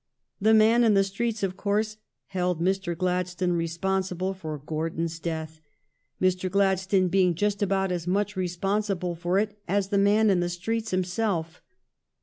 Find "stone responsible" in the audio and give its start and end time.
3.27-4.33